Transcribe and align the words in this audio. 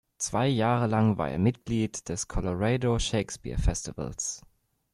Zwei 0.17 0.47
Jahre 0.47 0.87
lang 0.87 1.19
war 1.19 1.29
er 1.29 1.37
Mitglied 1.37 2.09
des 2.09 2.27
„Colorado 2.27 2.97
Shakespeare 2.97 3.59
Festivals“. 3.61 4.41